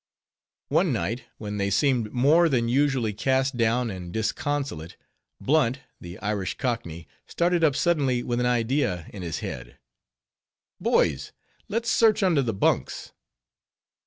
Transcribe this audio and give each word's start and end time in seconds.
One 0.69 0.91
night, 0.91 1.25
when 1.37 1.57
they 1.57 1.69
seemed 1.69 2.11
more 2.11 2.49
than 2.49 2.67
usually 2.67 3.13
cast 3.13 3.55
down 3.55 3.91
and 3.91 4.11
disconsolate, 4.11 4.97
Blunt, 5.39 5.81
the 5.99 6.17
Irish 6.21 6.57
cockney, 6.57 7.07
started 7.27 7.63
up 7.63 7.75
suddenly 7.75 8.23
with 8.23 8.39
an 8.39 8.47
idea 8.47 9.05
in 9.13 9.21
his 9.21 9.41
head—"Boys, 9.45 11.33
let's 11.69 11.91
search 11.91 12.23
under 12.23 12.41
the 12.41 12.51
bunks!" 12.51 13.11